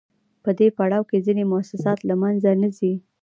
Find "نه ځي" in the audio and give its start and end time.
2.61-2.93